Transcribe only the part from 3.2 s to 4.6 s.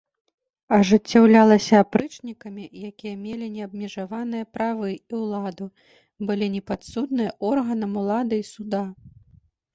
мелі неабмежаваныя